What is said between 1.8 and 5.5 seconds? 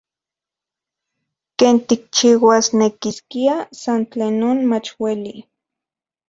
tikchiuasnekiskia san tlen non mach ueli.